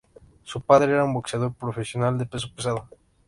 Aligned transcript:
Su 0.41 0.61
padre 0.61 0.93
era 0.93 1.03
un 1.03 1.13
boxeador 1.13 1.53
profesional 1.53 2.17
de 2.17 2.25
peso 2.25 2.49
pesado. 2.55 2.89